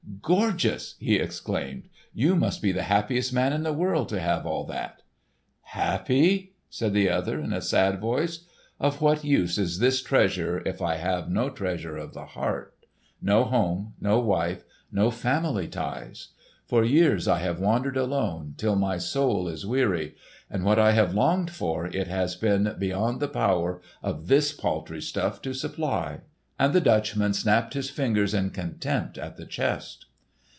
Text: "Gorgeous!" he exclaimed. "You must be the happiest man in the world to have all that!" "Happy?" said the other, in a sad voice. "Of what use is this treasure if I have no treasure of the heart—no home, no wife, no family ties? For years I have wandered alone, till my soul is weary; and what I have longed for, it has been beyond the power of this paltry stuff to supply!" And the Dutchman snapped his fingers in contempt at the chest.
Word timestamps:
"Gorgeous!" 0.23 0.95
he 0.99 1.15
exclaimed. 1.15 1.89
"You 2.13 2.35
must 2.35 2.61
be 2.61 2.71
the 2.71 2.83
happiest 2.83 3.33
man 3.33 3.51
in 3.53 3.63
the 3.63 3.73
world 3.73 4.07
to 4.09 4.19
have 4.19 4.45
all 4.45 4.63
that!" 4.65 5.01
"Happy?" 5.63 6.53
said 6.69 6.93
the 6.93 7.09
other, 7.09 7.39
in 7.39 7.51
a 7.51 7.59
sad 7.59 7.99
voice. 7.99 8.45
"Of 8.79 9.01
what 9.01 9.23
use 9.23 9.57
is 9.57 9.79
this 9.79 10.03
treasure 10.03 10.61
if 10.63 10.79
I 10.79 10.97
have 10.97 11.27
no 11.31 11.49
treasure 11.49 11.97
of 11.97 12.13
the 12.13 12.27
heart—no 12.27 13.45
home, 13.45 13.93
no 13.99 14.19
wife, 14.19 14.63
no 14.91 15.09
family 15.09 15.67
ties? 15.67 16.27
For 16.67 16.83
years 16.83 17.27
I 17.27 17.39
have 17.39 17.59
wandered 17.59 17.97
alone, 17.97 18.53
till 18.57 18.75
my 18.75 18.99
soul 18.99 19.47
is 19.47 19.65
weary; 19.65 20.13
and 20.51 20.63
what 20.63 20.77
I 20.77 20.91
have 20.91 21.15
longed 21.15 21.49
for, 21.49 21.87
it 21.87 22.07
has 22.07 22.35
been 22.35 22.75
beyond 22.77 23.21
the 23.21 23.27
power 23.27 23.81
of 24.03 24.27
this 24.27 24.53
paltry 24.53 25.01
stuff 25.01 25.41
to 25.41 25.55
supply!" 25.55 26.19
And 26.59 26.73
the 26.73 26.79
Dutchman 26.81 27.33
snapped 27.33 27.73
his 27.73 27.89
fingers 27.89 28.35
in 28.35 28.51
contempt 28.51 29.17
at 29.17 29.35
the 29.35 29.47
chest. 29.47 30.05